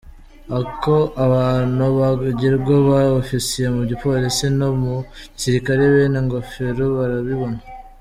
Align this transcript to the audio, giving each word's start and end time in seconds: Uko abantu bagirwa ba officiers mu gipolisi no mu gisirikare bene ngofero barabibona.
Uko 0.61 0.93
abantu 1.25 1.83
bagirwa 1.97 2.73
ba 2.87 2.99
officiers 3.21 3.73
mu 3.77 3.83
gipolisi 3.89 4.45
no 4.59 4.69
mu 4.81 4.95
gisirikare 5.33 5.83
bene 5.93 6.19
ngofero 6.25 6.83
barabibona. 6.99 7.59